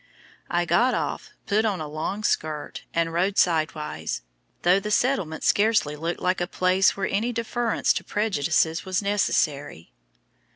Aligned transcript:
I 0.49 0.65
got 0.65 0.95
off, 0.95 1.29
put 1.45 1.63
on 1.63 1.79
a 1.79 1.87
long 1.87 2.23
skirt, 2.23 2.85
and 2.91 3.13
rode 3.13 3.37
sidewise, 3.37 4.23
though 4.63 4.79
the 4.79 4.89
settlement 4.89 5.43
scarcely 5.43 5.95
looked 5.95 6.19
like 6.19 6.41
a 6.41 6.47
place 6.47 6.97
where 6.97 7.05
any 7.07 7.31
deference 7.31 7.93
to 7.93 8.03
prejudices 8.03 8.83
was 8.83 9.03
necessary. 9.03 9.93